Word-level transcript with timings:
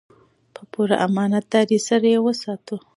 په 0.53 0.61
پوره 0.71 0.95
امانتدارۍ 1.07 1.79
سره 1.87 2.05
یې 2.13 2.19
وساتو. 2.25 2.75